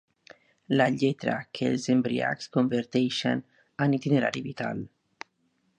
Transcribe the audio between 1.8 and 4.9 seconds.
embriacs converteixen en itinerari vital.